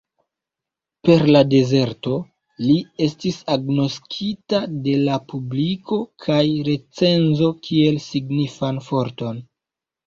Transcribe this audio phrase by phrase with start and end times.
[1.09, 2.15] Per "La Dezerto"
[2.63, 2.77] li
[3.09, 6.43] estis agnoskita de la publiko kaj
[6.73, 9.47] recenzo kiel signifan forton.